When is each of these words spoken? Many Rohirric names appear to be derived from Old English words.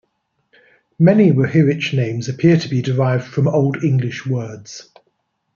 Many 0.97 1.31
Rohirric 1.31 1.95
names 1.95 2.27
appear 2.27 2.57
to 2.57 2.67
be 2.67 2.81
derived 2.81 3.23
from 3.27 3.47
Old 3.47 3.83
English 3.83 4.25
words. 4.25 4.89